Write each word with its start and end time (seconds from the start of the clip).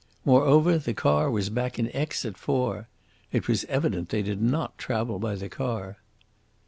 Moreover, 0.25 0.79
the 0.79 0.95
car 0.95 1.29
was 1.29 1.51
back 1.51 1.77
in 1.77 1.91
Aix 1.93 2.25
at 2.25 2.35
four. 2.35 2.87
It 3.31 3.47
was 3.47 3.65
evident 3.65 4.09
they 4.09 4.23
did 4.23 4.41
not 4.41 4.79
travel 4.79 5.19
by 5.19 5.35
the 5.35 5.47
car. 5.47 5.97